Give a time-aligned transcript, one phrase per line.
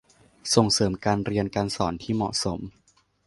[0.55, 2.59] ส่งเสริมการเรียนการสอนที่เหมาะสม